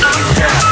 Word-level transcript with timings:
down. 0.00 0.71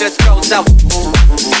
just 0.00 0.18
goes 0.24 0.50
out. 0.50 1.59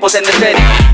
Peoples 0.00 0.14
in 0.14 0.24
the 0.24 0.32
city. 0.32 0.89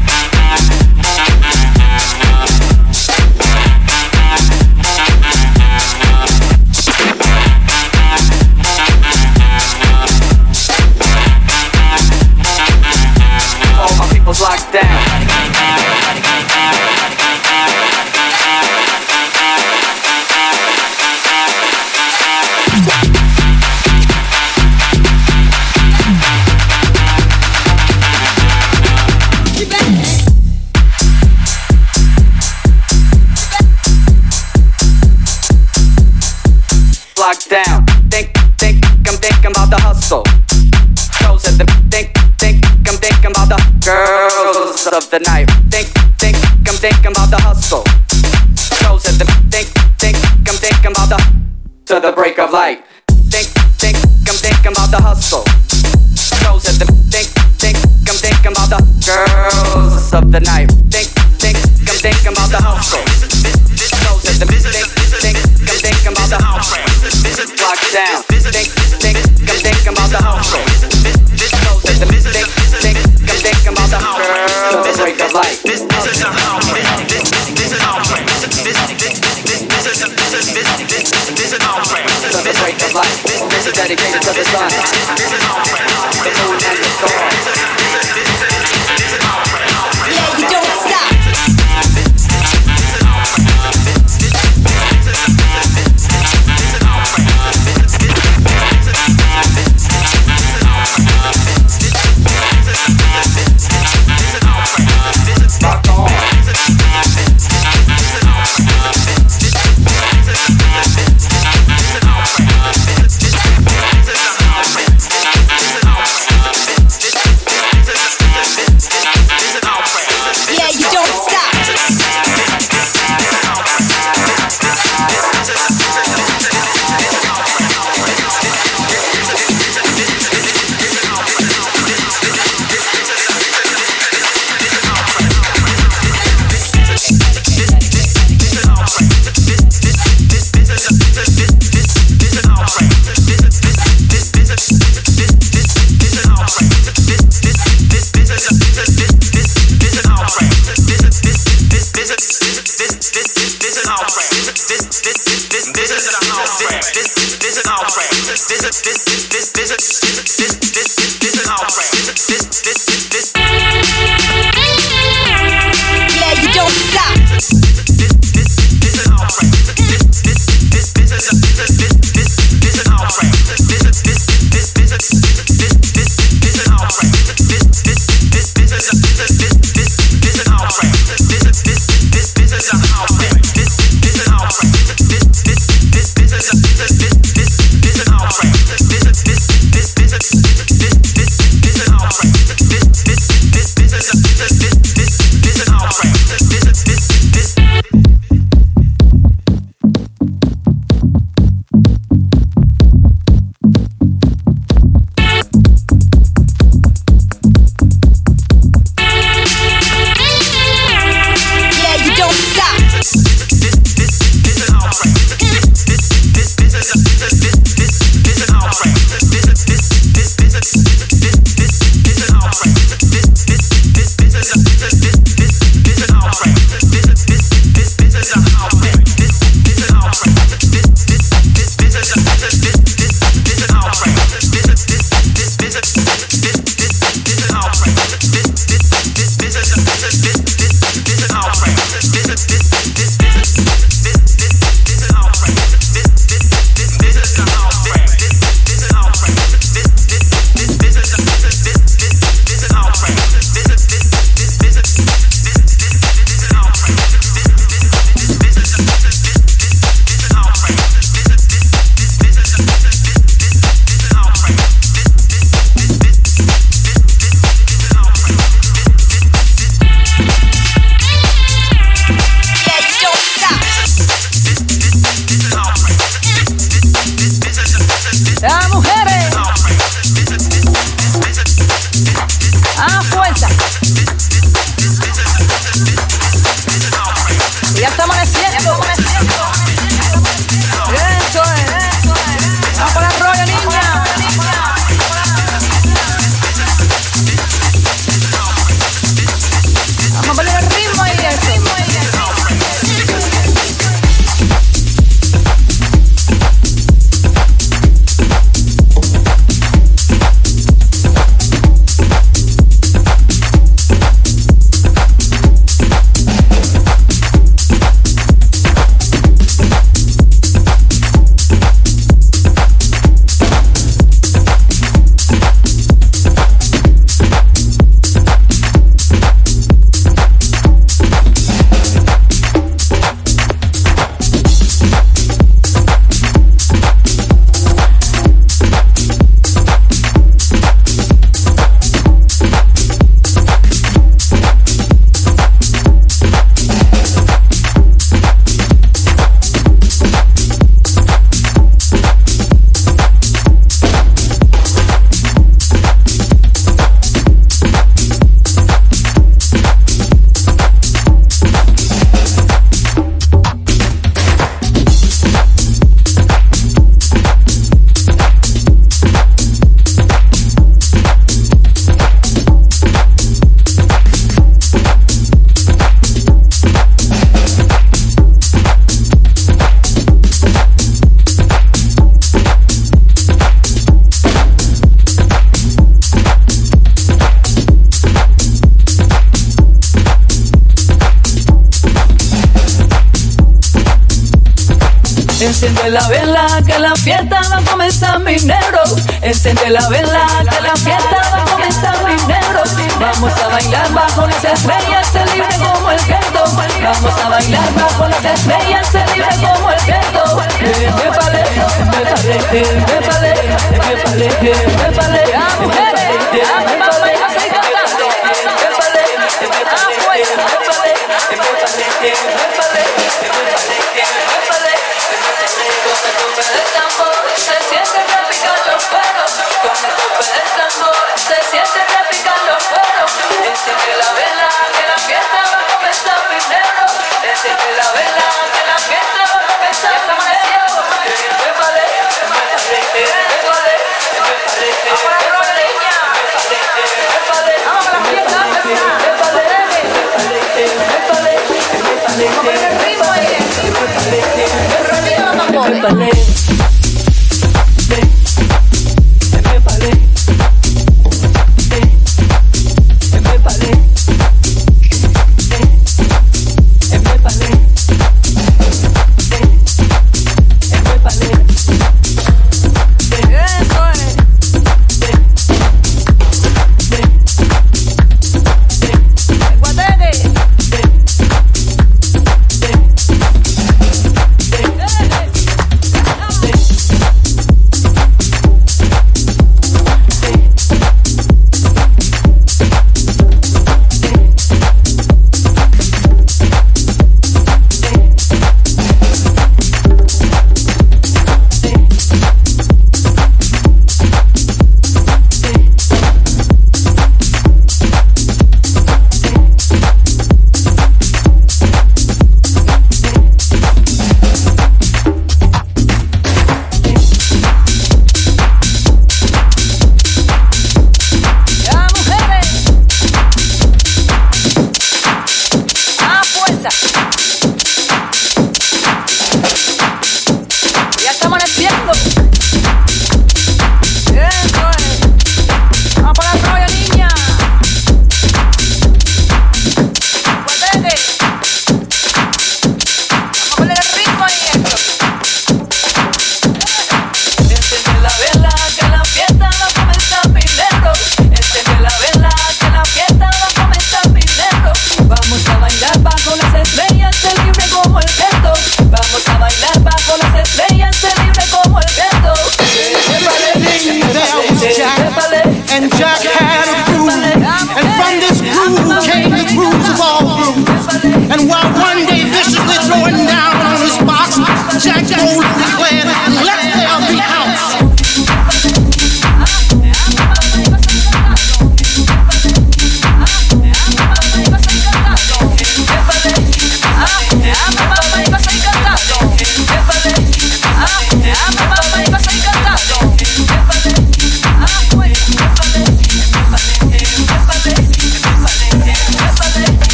la 399.71 399.89
ven 399.89 400.06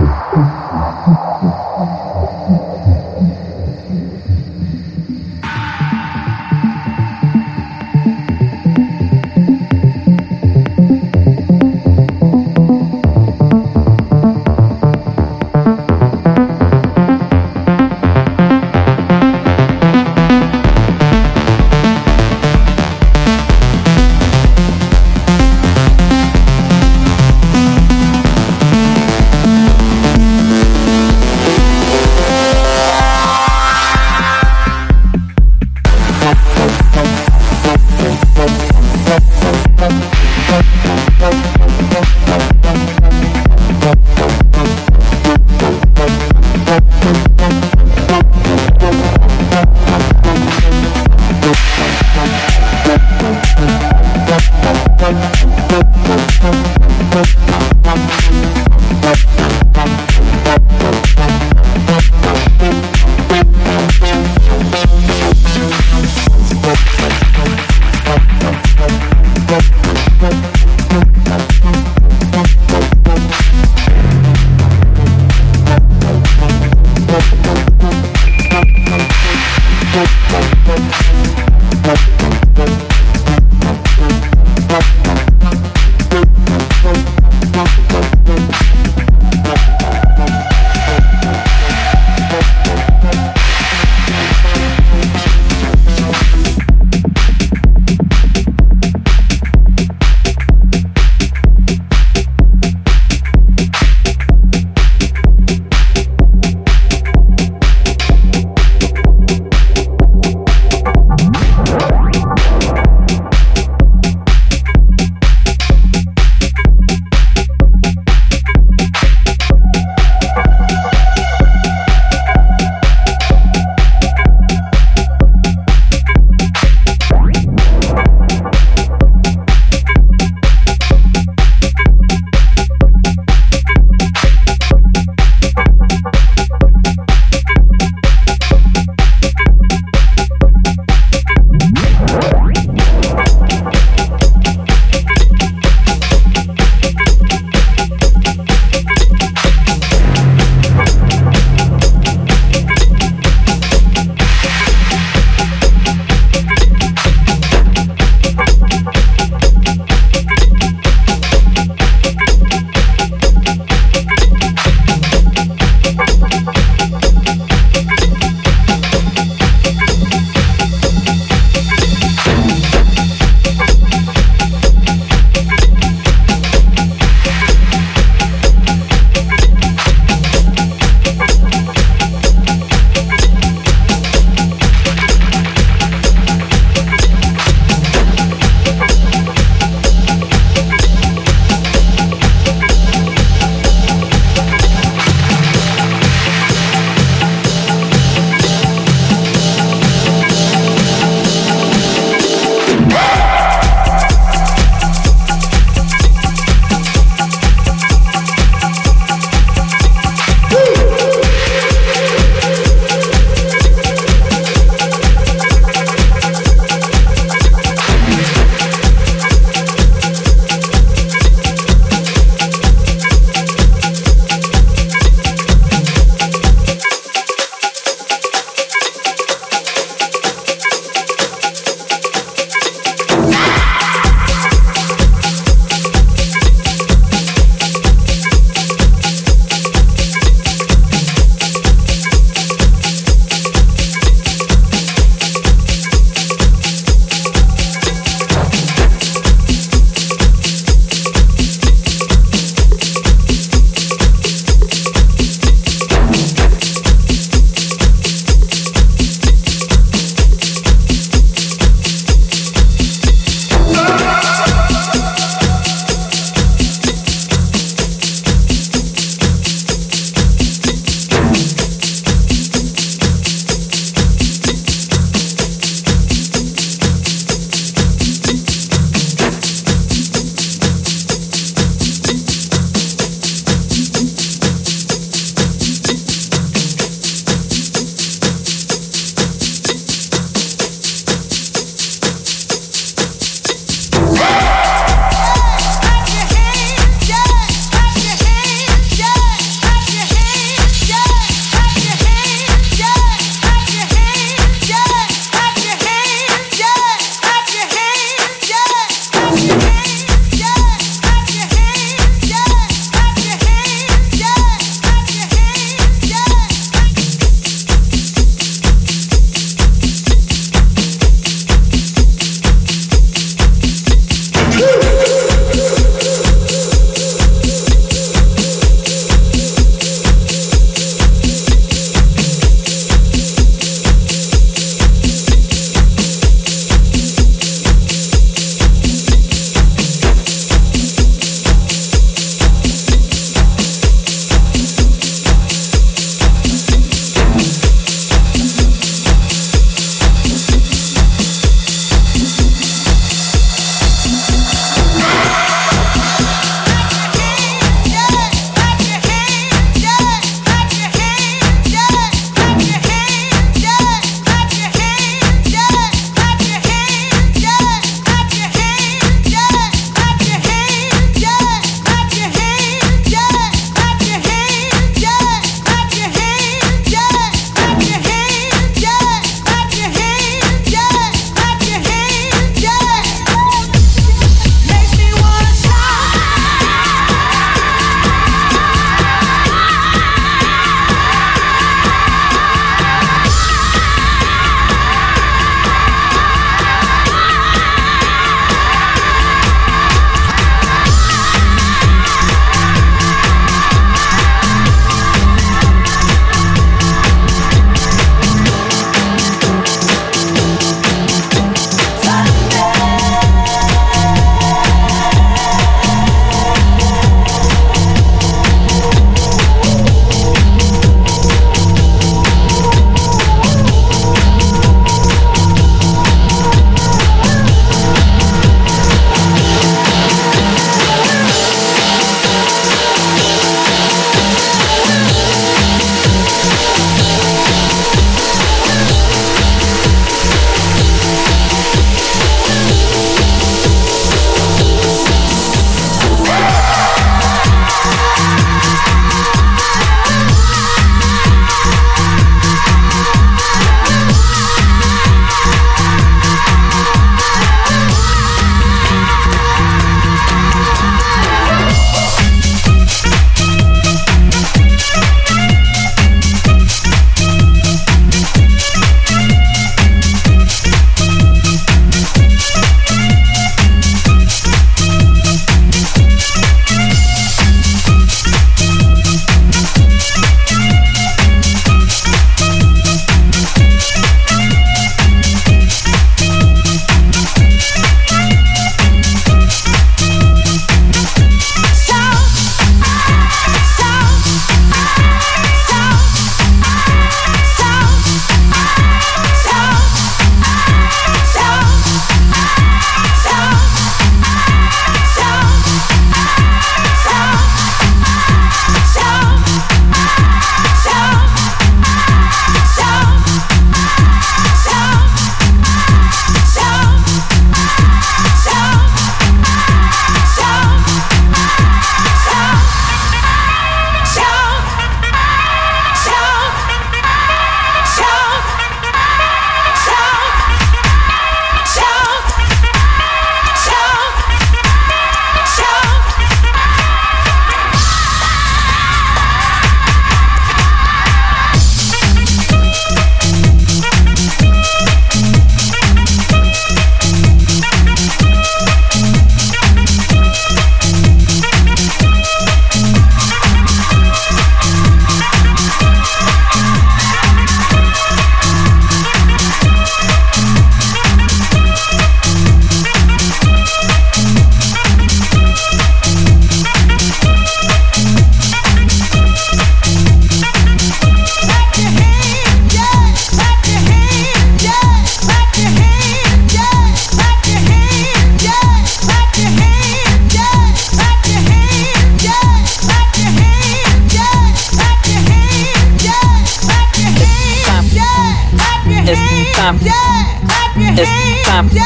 Time. 589.66 589.78
It's 589.82 591.10
time. 591.44 591.66
It's 591.66 591.82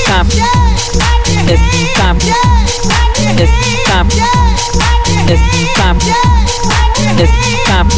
It's 3.07 3.73
time. 3.77 4.07
It's 5.17 5.43
time. 5.57 5.93
It's 5.97 5.97
time. 5.97 5.99
It's 7.07 7.53
time. 7.57 7.91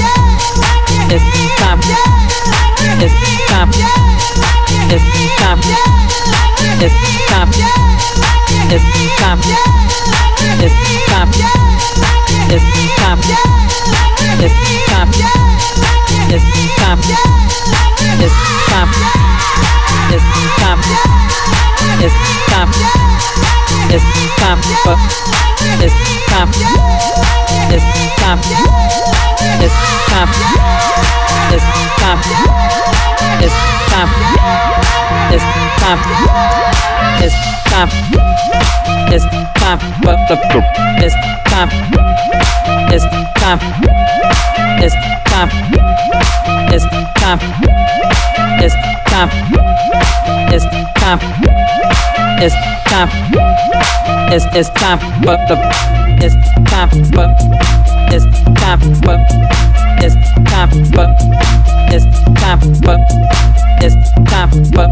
It's 4.90 5.04
time. 5.40 5.60
It's 6.82 6.96
time. 7.30 8.18
It's 8.72 8.84
time. 9.17 9.39
It's 10.61 10.76
time. 11.09 11.30
It's 12.49 12.53
time. 12.53 12.53
It's 12.53 12.63
time. 12.99 13.20
It's 14.39 14.53
time. 14.86 15.09
It's 16.30 16.45
time. 16.78 16.89
It's 16.89 17.01
time. 18.70 18.91
It's 19.80 21.80
time. 21.80 21.99
It's 21.99 22.09
time. 22.09 22.09
It's 22.09 22.09
time. 22.09 22.72
It's 23.89 24.05
time. 26.30 26.49
It's 27.49 27.57
time. 31.99 32.22
It's 33.41 33.55
time. 33.89 34.11
It's 35.32 35.43
time. 35.80 36.01
It's 37.22 37.36
time. 37.65 38.29
It's 39.12 39.26
time. 39.60 39.80
But 40.04 40.18
the 40.28 40.38
it's 41.02 41.16
time. 41.50 41.70
It's 42.92 43.06
time. 43.40 43.60
It's 44.82 44.96
time. 45.30 45.50
It's 46.72 46.86
time. 47.20 47.40
It's 48.62 48.76
time. 49.10 49.30
It's 50.52 50.66
time. 51.00 51.20
It's 52.42 52.56
time. 52.90 53.10
It's 54.32 54.46
it's 54.56 54.70
time. 54.70 55.00
But 55.24 55.48
the 55.48 55.56
it's 56.22 56.36
time. 56.70 56.90
But 57.12 57.36
it's 58.14 58.26
time. 58.60 58.80
But 59.02 59.20
it's 60.04 60.16
time. 60.50 60.72
But 60.92 61.12
it's 61.92 62.06
time. 62.40 62.60
But 62.82 63.02
it's 63.82 63.96
time. 64.32 64.52
But 64.72 64.92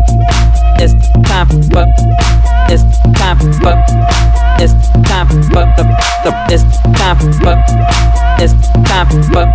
it's 0.80 0.93
time. 1.30 1.70
But 1.70 2.26
it's 2.70 2.84
time 3.13 3.38
for. 3.39 3.76
It's 4.59 4.74
time 5.07 5.28
for. 5.28 5.63
The, 5.78 5.84
the, 6.24 6.32
it's 6.51 6.63
time 6.97 7.18
for. 7.39 7.55
It's 8.43 8.53
time 8.84 9.07
for. 9.32 9.45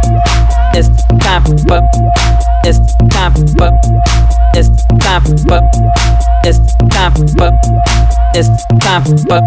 It's 0.75 0.89
time 1.21 1.45
for. 1.67 1.81
It's 2.65 2.79
time 3.13 3.35
for. 3.53 3.71
It's 4.55 4.71
time 5.05 5.25
for. 5.45 5.61
It's 6.45 6.75
time 6.89 7.15
for. 7.37 7.51
It's 8.35 8.49
time 8.81 9.05
for. 9.05 9.41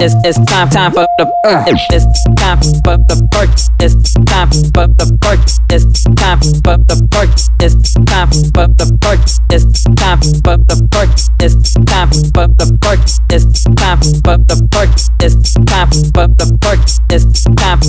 It's 0.00 0.14
it's 0.24 0.38
time 0.46 0.70
time 0.70 0.92
for 0.92 1.07
the 1.18 1.26
uh, 1.44 1.64
it's 1.66 2.22
time 2.38 2.62
for 2.86 2.94
the 3.10 3.18
perk. 3.34 3.50
It's 3.82 4.14
time 4.30 4.54
for 4.70 4.86
the 4.86 5.10
perk. 5.18 5.42
It's 5.70 6.04
time 6.14 6.38
for 6.62 6.78
the 6.86 6.94
perk. 7.10 7.34
It's 7.58 7.90
time 8.06 8.30
for 8.54 8.70
the 8.78 8.86
perk. 9.02 9.18
It's 9.50 9.82
time 9.98 10.22
for 10.46 10.54
the 10.62 10.78
perk. 10.94 11.10
It's 11.42 11.74
time 11.90 12.14
for 12.30 12.46
the 12.46 12.70
perk. 12.78 13.02
It's 13.34 13.66
time 13.74 13.98
for 14.22 14.38
the 14.38 14.62
perk. 14.70 14.94
It's 15.18 15.58
time 15.66 15.90
for 15.90 16.30
the 16.38 16.54
perk. 16.62 16.86
It's 17.10 17.42
time 17.58 17.82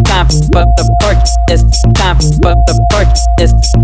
for 0.00 0.64
the 0.64 0.80
perk. 0.96 1.36
It's 1.48 1.68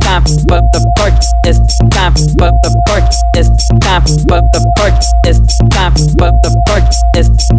time 0.01 0.25
for 0.33 0.63
the 0.63 0.81
perk. 0.97 1.21
It's 1.45 1.77
time 1.77 2.09
for 2.09 2.41
the 2.49 2.73
perk. 2.87 3.05
It's 3.37 3.69
time 3.77 4.05
for 4.25 4.41
the 4.41 4.61
perk. 4.81 4.97
It's 5.25 5.59
time 5.69 5.95
for 5.95 6.33
the 6.33 6.63
perk. 6.67 6.89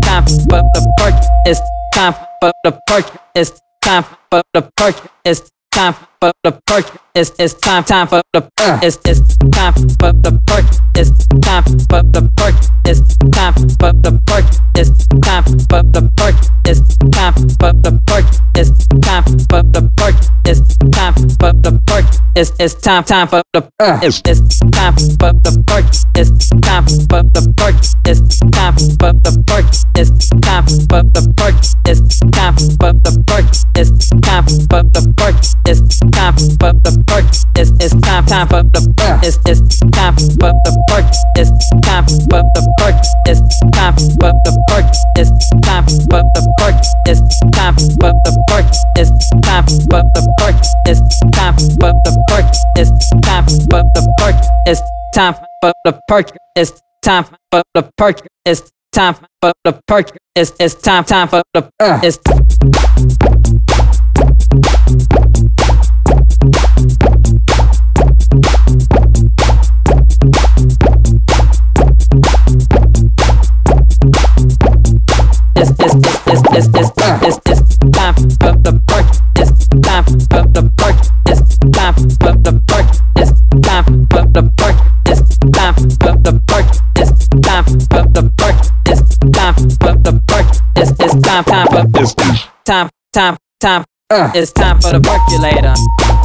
Time 0.01 0.22
for 0.29 0.61
the 0.73 0.93
perk. 0.97 1.15
It's 1.45 1.61
time 1.93 2.13
for 2.13 2.51
the 2.63 2.79
perk. 2.87 3.05
It's 3.35 3.61
time 3.81 4.03
for 4.03 4.41
the 4.53 4.61
perk. 4.75 4.95
It's 5.25 5.51
time 5.71 5.93
for 6.19 6.31
the 6.43 6.51
perk. 6.65 6.85
It's 7.15 7.31
it's 7.39 7.53
time 7.55 7.83
time 7.83 8.07
for 8.07 8.21
the 8.33 8.41
uh. 8.59 8.79
it's 8.81 8.97
it's 9.05 9.37
time 9.51 9.73
for 9.73 10.13
the 10.13 10.41
perk. 10.47 10.65
It's 10.95 11.27
time 11.41 11.63
for 11.63 12.01
the 12.03 12.31
perk. 12.37 12.55
It's 12.85 13.17
time 13.31 13.53
for 13.53 13.91
the 13.93 14.21
perk. 14.27 14.45
It's 14.79 15.07
time 15.21 15.43
for 15.69 15.83
the 15.83 16.11
perk. 16.15 16.35
It's 16.65 16.79
time 17.11 17.33
for 17.59 17.73
the 17.73 18.01
perk. 18.07 18.25
It's 18.55 18.87
time 19.01 19.23
for 19.49 19.63
the 19.63 19.91
perk. 19.97 20.15
It's 20.45 20.77
time 20.91 21.13
for 21.13 21.53
the. 21.53 21.82
It's 22.35 22.51
it's 22.59 22.73
time 22.73 23.03
time 23.03 23.27
for 23.27 23.43
the 23.53 23.61
uh. 23.79 23.99
it's 24.01 24.19
it's 24.25 24.57
time 24.73 24.95
for 25.21 25.29
the 25.45 25.53
perk. 25.69 25.85
It's 26.17 26.49
time 26.65 26.85
for 27.05 27.21
the 27.21 27.45
perk. 27.53 27.77
It's 28.09 28.39
time 28.49 28.73
for 28.73 29.13
the 29.21 29.37
perk. 29.45 29.69
It's 29.93 30.09
time 30.41 30.65
for 30.65 31.05
the 31.13 31.21
perk. 31.37 31.53
It's 31.85 32.01
time 32.33 32.55
for 32.81 32.89
the 32.89 33.13
perk. 33.29 33.45
It's 33.77 34.09
time 34.25 34.45
for 34.49 34.81
the 34.81 35.13
perk. 35.13 35.37
It's 35.69 35.99
time 36.09 36.33
for 36.57 36.73
the 36.73 36.91
perk. 37.05 37.29
It's 37.53 37.69
it's 37.77 37.93
time 38.01 38.25
time 38.25 38.47
for 38.49 38.63
the 38.65 38.81
uh. 38.97 39.21
it's 39.21 39.37
it's 39.45 39.77
time 39.93 40.17
for 40.17 40.49
the 40.57 40.73
perk. 40.89 41.05
It's 41.37 41.53
time 41.85 42.05
for 42.09 42.41
the 42.49 42.61
perk. 42.81 42.97
It's 43.29 43.45
time 43.77 43.93
for 43.93 44.33
the 44.41 44.53
perk. 44.73 44.89
It's 45.21 45.37
time 45.61 45.85
for 45.85 46.25
the 46.33 46.41
perk. 46.57 46.81
It's 47.05 47.29
time 47.53 47.77
for 47.77 48.09
the 48.09 48.33
perk. 48.49 48.73
It's 48.97 49.13
time 49.45 49.65
for 49.85 50.01
the 50.01 50.21
perk. 50.41 50.57
It's 50.89 51.19
time 51.29 51.53
for 51.77 51.93
the 51.93 52.22
park. 52.29 52.45
It's 52.77 52.89
time 53.21 53.45
for 53.45 53.83
the 53.95 54.15
park. 54.19 54.35
It's 54.65 54.81
time 55.13 55.33
for 55.33 55.73
the 55.85 55.99
park. 56.07 56.31
It's 56.55 56.81
time 57.01 57.23
for 57.23 57.63
the 57.73 57.91
park. 57.97 58.21
It's 58.45 58.71
time 58.91 59.15
for 59.41 59.51
the 59.63 59.81
park. 59.87 60.11
It's 60.35 60.53
it's 60.59 60.75
time 60.75 61.03
time 61.03 61.27
for 61.27 61.41
the 61.53 61.69
uh. 61.79 61.99
it's. 62.03 62.19
It's, 75.55 75.69
it's, 75.69 75.95
it's, 75.95 76.41
it's, 76.51 76.67
it's, 76.67 76.67
it's, 76.75 77.21
it's, 77.23 77.39
it's 77.45 77.77
time 77.91 78.15
for 78.15 78.51
the 78.65 78.81
park. 78.87 79.05
It's 79.37 79.67
time 79.67 80.03
for 80.03 80.43
the 80.49 80.73
park. 80.77 80.82
It's 82.43 82.51
the 82.51 82.61
perk. 82.67 82.87
It's 83.15 83.31
time 83.61 84.07
for 84.07 84.25
the 84.27 84.51
perk. 84.57 84.75
It's 85.05 85.37
time 85.53 85.75
for 85.75 86.11
the 86.19 86.43
perk. 86.47 86.65
It's 86.97 87.27
time 87.39 87.63
for 87.63 88.03
the 88.11 88.33
perk. 88.37 88.55
It's 88.85 89.17
time 89.31 89.55
for 89.55 89.93
the 90.03 90.21
perk. 90.27 90.47
It's 90.75 90.91
it's 90.99 91.15
time 91.21 91.43
time 91.45 91.67
for 91.67 92.43
time 92.65 92.89
time 93.13 93.37
time. 93.61 93.85
Uh. 94.09 94.31
It's 94.35 94.51
time 94.51 94.81
for 94.81 94.91
the 94.91 94.99
percolator. 94.99 95.73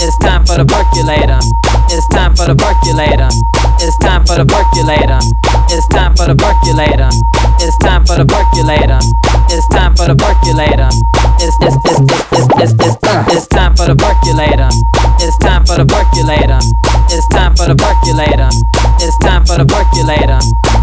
It's 0.01 0.19
time 0.19 0.45
for 0.45 0.57
the 0.57 0.66
percolator. 0.66 1.39
It's 1.89 2.09
time 2.09 2.35
for 2.35 2.47
the 2.47 2.57
percolator. 2.57 3.29
It's 3.81 3.97
time 3.99 4.26
for 4.26 4.35
the 4.35 4.45
percolator. 4.45 5.18
It's 5.70 5.87
time 5.95 6.14
for 6.16 6.26
the 6.26 6.35
percolator. 6.35 7.11
It's 7.62 7.76
time 7.79 8.05
for 8.05 8.18
the 8.18 8.26
percolator. 8.26 8.99
It's 9.55 9.66
time 9.68 9.95
for 9.95 10.07
the 10.11 10.16
percolator. 10.18 10.91
It's 11.39 11.57
it's 11.62 11.79
it's 11.87 12.03
it's 12.35 12.49
it's 12.59 12.74
it's 12.74 12.97
it's 13.33 13.47
time 13.49 13.76
for 13.76 13.87
the 13.87 13.95
percolator. 13.95 14.68
It's 15.22 15.39
time 15.39 15.64
for 15.64 15.79
the 15.79 15.87
percolator. 15.87 16.59
It's 17.14 17.26
time 17.31 17.55
for 17.55 17.70
the 17.70 17.76
percolator. 17.79 18.51
It's 18.99 19.16
time 19.22 19.47
for 19.47 19.57
the 19.57 19.66
percolator. 19.66 20.41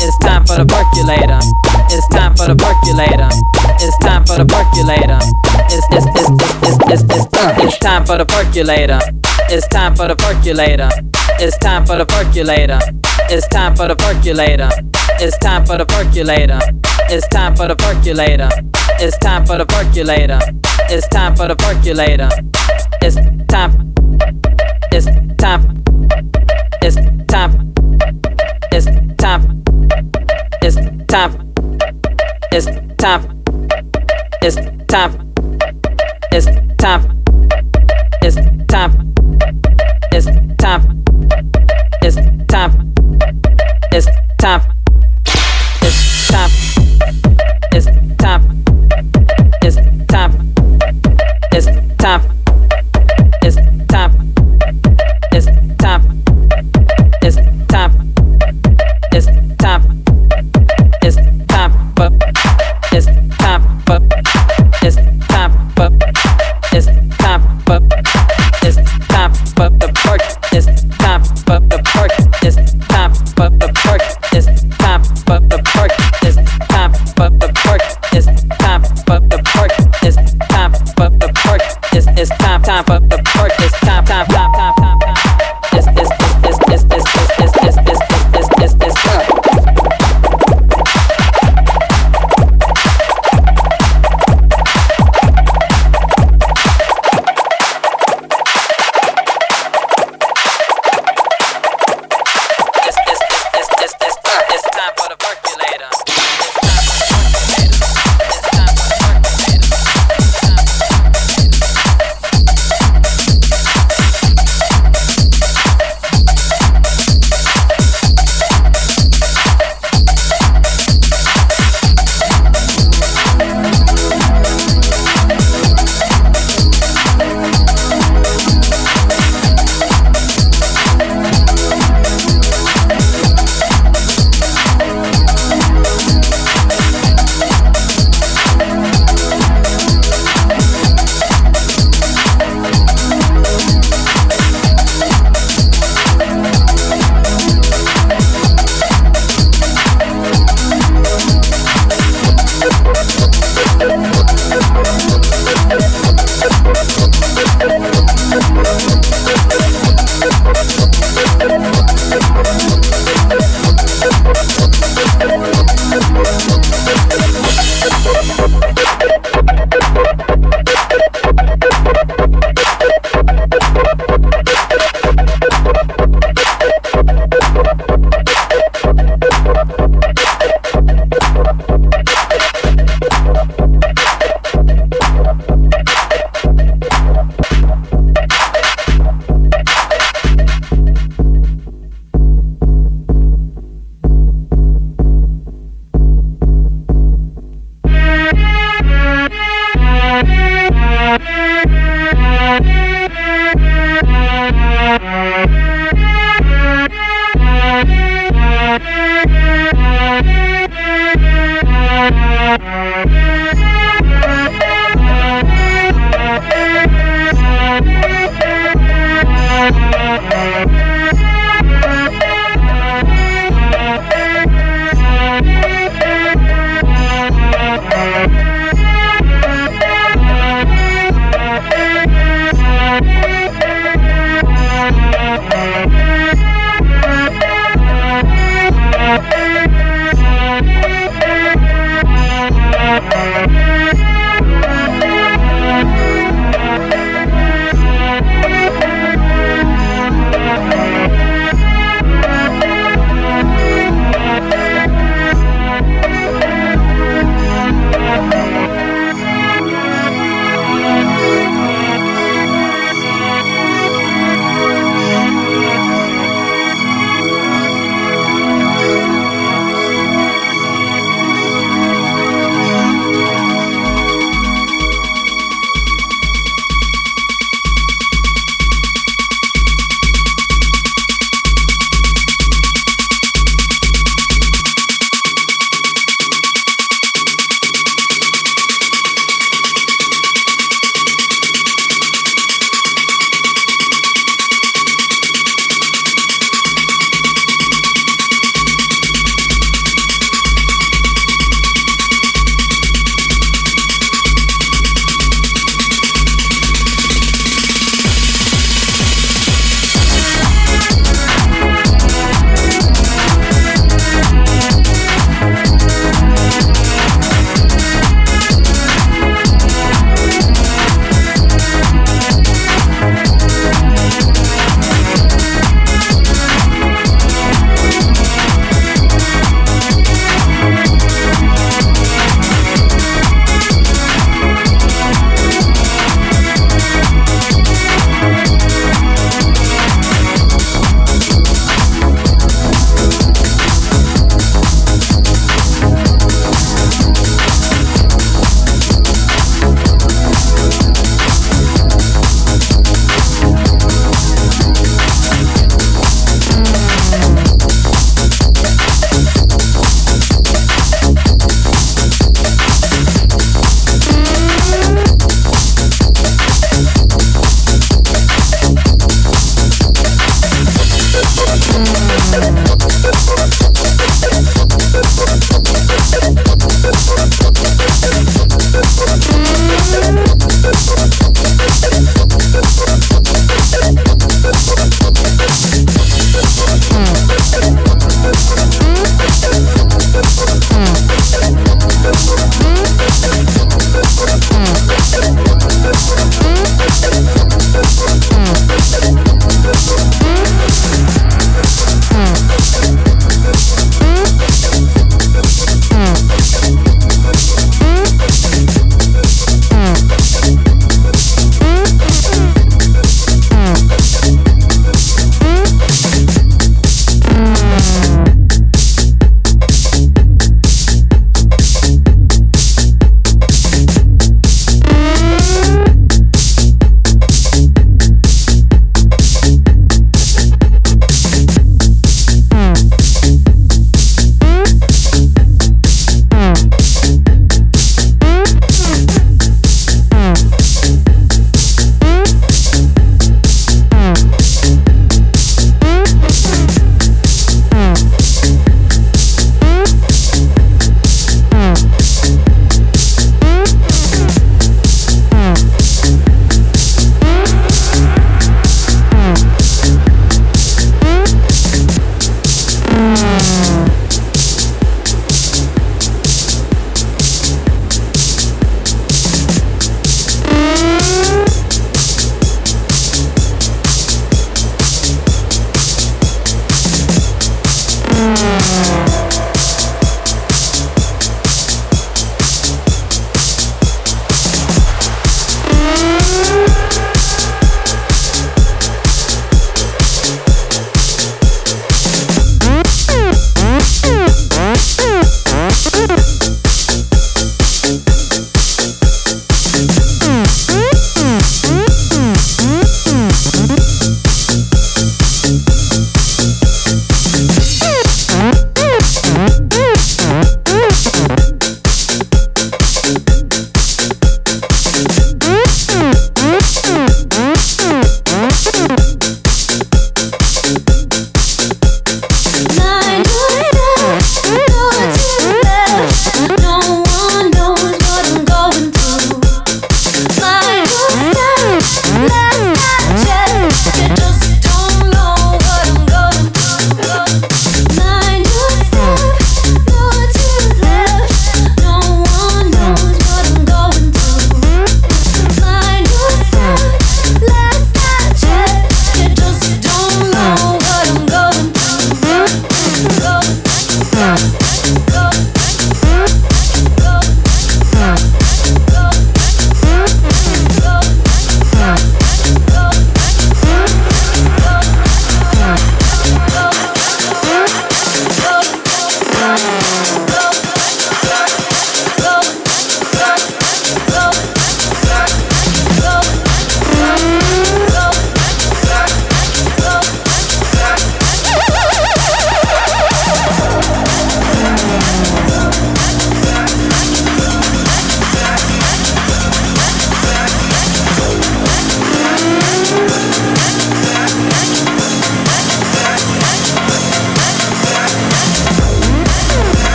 It's 0.00 0.16
time 0.24 0.44
for 0.48 0.56
the 0.56 0.66
percolator. 0.66 1.40
It's 1.92 2.08
time 2.08 2.34
for 2.34 2.48
the 2.48 2.56
percolator. 2.56 3.30
It's 3.84 3.98
time 4.00 4.24
for 4.24 4.36
the 4.40 4.48
percolator. 4.48 5.20
It's 5.68 5.86
it's 5.92 6.08
it's 6.16 6.30
it's 6.64 6.78
it's 6.88 7.04
it's 7.04 7.26
it's 7.68 7.78
time 7.78 8.04
for 8.08 8.16
the 8.16 8.24
percolator. 8.24 9.00
It's 9.52 9.68
time 9.68 9.94
for 9.94 10.08
the 10.08 10.16
percolator. 10.16 10.88
It's 11.40 11.56
time 11.58 11.86
for 11.86 11.96
the 11.96 12.04
percolator. 12.04 12.80
It's 13.30 13.46
time 13.46 13.76
for 13.76 13.86
the 13.86 13.94
percolator. 13.94 14.70
It's 15.20 15.38
time 15.38 15.64
for 15.64 15.78
the 15.78 15.86
percolator. 15.86 16.58
It's 17.10 17.28
time 17.28 17.54
for 17.54 17.68
the 17.68 17.76
percolator. 17.76 18.48
It's 18.98 19.16
time 19.18 19.46
for 19.46 19.56
the 19.56 19.64
percolator. 19.64 20.40
It's 20.90 21.06
time 21.06 21.36
for 21.36 21.46
the 21.46 21.54
percolator. 21.54 22.28
It's 23.02 23.14
time. 23.46 23.94
It's 24.90 25.06
time. 25.38 25.84
It's 26.82 26.96
time. 27.28 27.72
It's 28.72 28.86
time. 29.22 29.62
It's 30.60 30.76
time. 31.06 31.52
It's 32.50 32.66
time. 32.98 33.42
It's 34.42 34.56
time. 34.88 35.12
It's 36.32 36.46
time. 36.78 37.22
It's 38.22 38.36
time. 38.66 39.17
It's 40.18 40.26
time. 40.56 41.04
It's 42.02 42.16
time. 42.48 42.92
It's 43.92 44.08
time. 44.38 44.62
It's 45.80 46.26
time. 46.26 46.50
It's 47.70 47.86
time. 48.18 48.42
It's 49.62 49.76
time. 49.76 49.76
It's 49.76 49.76
time. 50.08 50.42
It's 51.52 51.66
time. 51.98 52.22
It's 53.42 53.56
time. 53.86 54.12
It's 55.30 55.46
time. 55.78 56.02
It's 57.22 57.36
time. 57.68 57.92
It's 59.12 59.26
time. 59.58 60.02
It's 62.90 63.06
time. 63.46 63.62
It's 64.82 64.96
time. 65.28 65.98
It's 66.72 66.86
time. 67.18 67.62
But 67.64 67.97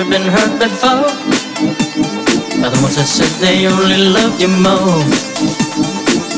you've 0.00 0.08
been 0.08 0.32
hurt 0.32 0.58
before 0.58 1.12
By 2.62 2.68
the 2.72 2.78
ones 2.80 2.96
that 2.96 3.04
said 3.04 3.28
they 3.44 3.66
only 3.68 4.08
loved 4.08 4.40
you 4.40 4.48
more 4.48 4.96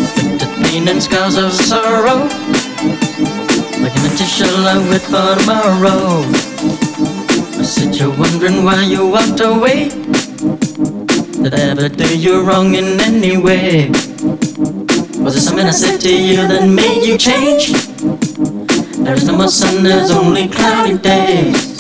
Inflicted 0.03 0.51
pain 0.67 0.89
and 0.89 1.01
scars 1.01 1.37
of 1.37 1.53
sorrow 1.53 2.27
Like 3.79 3.95
an 3.95 4.17
shell 4.27 4.67
I 4.67 4.79
wait 4.91 5.07
for 5.07 5.39
tomorrow 5.39 6.27
I 7.55 7.63
said 7.63 7.95
you're 7.95 8.17
wondering 8.19 8.65
why 8.65 8.83
you 8.83 9.07
walked 9.07 9.39
away 9.41 9.91
Did 11.43 11.55
I 11.55 11.63
ever 11.71 11.89
do 11.89 12.19
you 12.19 12.43
wrong 12.43 12.75
in 12.75 12.99
any 13.01 13.37
way? 13.37 13.91
Was 15.23 15.37
it 15.37 15.43
something 15.43 15.67
I 15.67 15.71
said 15.71 16.01
to 16.01 16.11
you 16.11 16.49
that 16.49 16.67
made 16.67 17.07
you 17.07 17.17
change? 17.17 17.71
There 19.05 19.15
is 19.15 19.25
no 19.29 19.37
more 19.37 19.49
sun, 19.49 19.85
there's 19.85 20.11
only 20.11 20.49
cloudy 20.49 20.99
days. 20.99 21.72